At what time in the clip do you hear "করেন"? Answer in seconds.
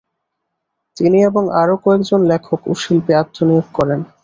3.77-3.99